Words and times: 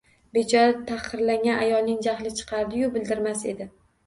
Bechora 0.35 0.79
tahqirlangan 0.91 1.61
ayolining 1.65 2.01
jahli 2.09 2.33
chiqardi 2.41 2.81
yu 2.81 2.91
bildirmas 2.97 3.47
edi 3.55 3.71